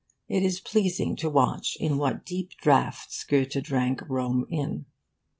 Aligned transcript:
It 0.27 0.41
is 0.41 0.59
pleasing 0.59 1.15
to 1.17 1.29
watch 1.29 1.77
in 1.79 1.99
what 1.99 2.25
deep 2.25 2.53
draughts 2.57 3.23
Goethe 3.23 3.61
drank 3.61 4.01
Rome 4.09 4.47
in. 4.49 4.87